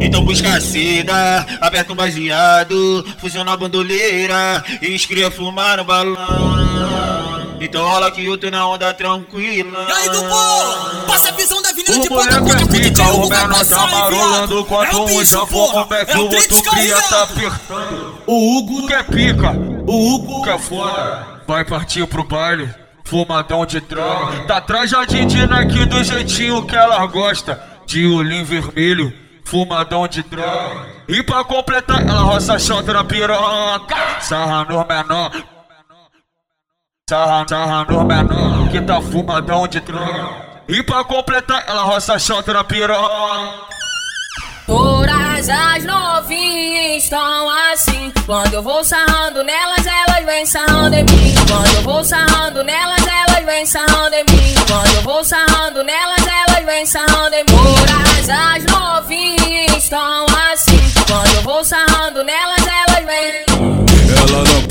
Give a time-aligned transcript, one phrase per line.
[0.00, 6.66] Então busca a seda, aperta um baseado, funciona a bandoleira e escreve fumar no balão.
[7.60, 9.86] Então rola que eu tô na onda tranquila.
[9.88, 12.64] E aí, Dubu, passa a visão da avenida de O ponta moleque ponta é com
[12.64, 15.82] o pica, DJ o Hugo vai menor passar tá marolando quanto É o um porra.
[15.82, 18.14] como é que É o outro cria tá apertando.
[18.26, 19.52] O Hugo que é pica,
[19.86, 21.26] o Hugo que é foda.
[21.46, 22.68] Vai partir pro baile,
[23.04, 24.44] fumadão de droga.
[24.44, 27.62] Tá trajadinha aqui do jeitinho que ela gosta.
[27.86, 29.12] De olhinho vermelho,
[29.46, 30.86] fumadão de droga.
[31.08, 33.96] E pra completar, ela roça chota na piroca.
[34.20, 35.30] Sarra no menor.
[37.08, 40.46] Sarra, sarra no menor, que tá fumadão de droga.
[40.68, 43.76] E pra completar, ela roça chota na piroca.
[44.66, 48.12] Todas as novinhas estão assim.
[48.26, 51.34] Quando eu vou sarrando nelas, elas vêm sarrando em mim.
[51.46, 54.54] Quando eu vou sarrando nelas, elas vêm sarrando em mim.
[54.66, 57.55] Quando eu vou sarrando nelas, elas vêm sarrando em mim.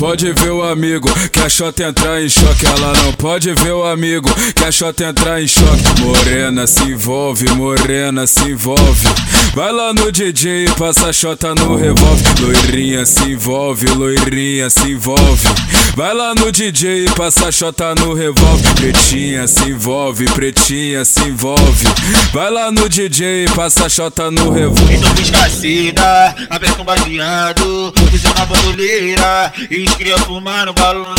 [0.05, 2.63] Pode ver o amigo, que a shot entrar em choque.
[2.63, 5.99] Ela não pode ver o amigo, que a shot entrar em choque.
[5.99, 9.07] Morena se envolve, morena se envolve.
[9.55, 12.39] Vai lá no DJ e passa a shota no revólver.
[12.39, 15.47] Loirinha se envolve, loirinha se envolve.
[15.95, 18.75] Vai lá no DJ e passa a shota no revólver.
[18.75, 21.85] Pretinha se envolve, pretinha se envolve.
[22.33, 24.93] Vai lá no DJ e passa a shota no revólver.
[24.93, 31.15] Então busca a seda, aperta um baseado, funciona a bandoleira e escreve fumar no balão.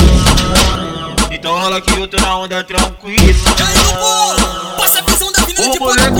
[1.30, 3.16] Então rola que eu tô na onda tranquila.
[3.66, 6.10] Aí, Dubu, passa a visão da avenida O de ponta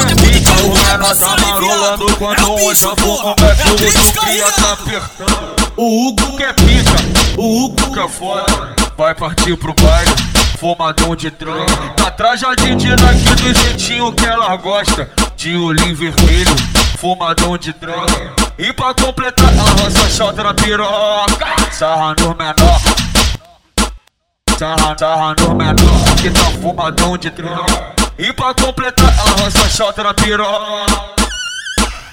[0.49, 3.35] a moleque ponta é com tá marolando É quanto o um bicho, já porra.
[3.35, 5.57] como é que É o o Blitz outro cria tá apertando.
[5.77, 8.75] O Hugo que é pica, o Hugo que é foda.
[8.97, 10.11] Vai partir pro baile,
[10.59, 11.67] fumadão de droga.
[11.97, 15.11] Tá trajadinha aqui do jeitinho que ela gosta.
[15.37, 16.57] De olhinho vermelho,
[16.99, 18.33] fumadão de droga.
[18.59, 21.47] E pra completar, roça chota na piroca.
[21.71, 22.81] Sarra no menor.
[24.59, 28.06] Sarra, sarra no menor, que tá fumadão de droga.
[28.19, 30.87] E pra completar, ela roça chota na piroca.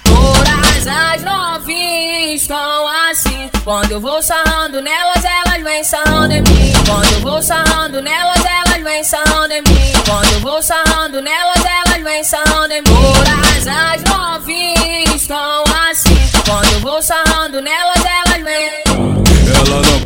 [0.04, 3.50] Todas as novinhas estão assim.
[3.64, 6.72] Quando eu vou sarrando nelas, elas vêm sarrando em mim.
[6.86, 9.92] Quando eu vou sarrando nelas, elas vêm sarrando em mim.
[10.04, 12.84] Quando eu vou sarrando nelas, elas vêm sarrando em mim.
[12.84, 16.30] Todas as novinhas estão assim.
[16.44, 17.93] Quando eu vou sarrando nelas,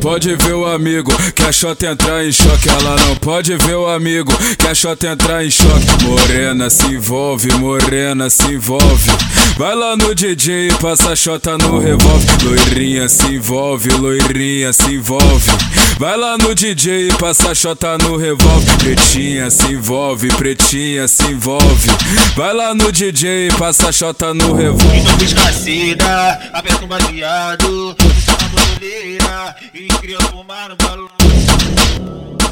[0.01, 2.69] pode ver o amigo, que a shot entrar em choque.
[2.69, 6.05] Ela não pode ver o amigo, que a shot entrar em choque.
[6.05, 9.11] Morena se envolve, morena se envolve.
[9.57, 12.45] Vai lá no DJ e passa a shota no revólver.
[12.45, 15.51] Loirinha se envolve, loirinha se envolve.
[15.99, 18.77] Vai lá no DJ e passa a shota no revólver.
[18.79, 21.89] Pretinha se envolve, pretinha se envolve.
[22.37, 24.97] Vai lá no DJ e passa a shota no revólver.
[24.97, 26.89] Então busca a seda, aperta um
[28.49, 31.09] bandeira e criou fumar no balão.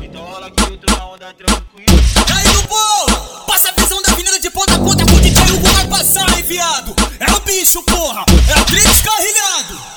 [0.03, 2.03] Então rola que outro tô na onda tranquila.
[2.29, 3.45] E aí, Dubô?
[3.47, 6.95] Passa a visão da avenida de ponta a ponta, é com o vai passar, enviado.
[7.19, 8.25] É o bicho, porra!
[8.49, 9.96] É o Trix carrilhado!